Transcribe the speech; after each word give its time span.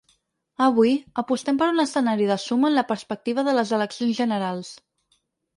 Avui, 0.67 0.93
apostem 1.23 1.59
per 1.59 1.67
un 1.73 1.83
escenari 1.83 2.29
de 2.31 2.37
suma 2.45 2.71
en 2.71 2.79
la 2.79 2.87
perspectiva 2.93 3.47
de 3.49 3.55
les 3.59 3.75
eleccions 3.79 4.21
generals. 4.23 4.77